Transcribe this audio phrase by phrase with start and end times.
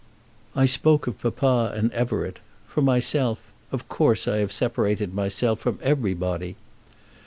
[0.55, 2.39] "I spoke of papa and Everett.
[2.67, 3.37] For myself,
[3.71, 6.55] of course I have separated myself from everybody."